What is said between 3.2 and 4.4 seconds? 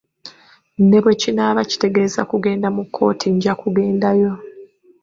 nja kugendayo.